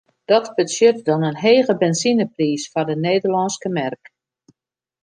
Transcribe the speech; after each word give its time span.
Dat 0.31 0.51
betsjut 0.57 0.97
dan 1.07 1.21
in 1.29 1.37
hege 1.45 1.73
benzinepriis 1.83 2.63
foar 2.71 2.87
de 2.89 2.95
Nederlânske 3.07 3.69
merk. 3.79 4.03